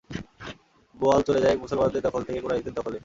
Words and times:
বল 0.95 1.19
চলে 1.27 1.39
যায় 1.41 1.57
মুসলমানদের 1.57 2.01
দখল 2.01 2.21
থেকে 2.23 2.39
কুরাইশদের 2.41 2.73
দখলে। 2.73 2.97